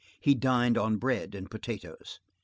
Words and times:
He 0.19 0.33
dined 0.33 0.79
on 0.79 0.97
bread 0.97 1.35
and 1.35 1.47
potatoes. 1.47 2.19